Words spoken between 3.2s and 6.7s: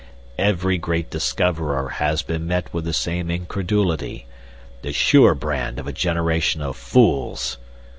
incredulity the sure brand of a generation